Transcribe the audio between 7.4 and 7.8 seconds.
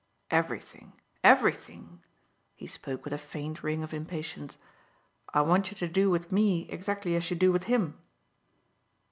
with